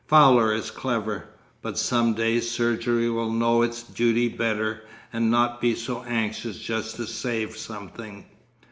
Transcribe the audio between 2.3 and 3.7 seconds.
surgery will know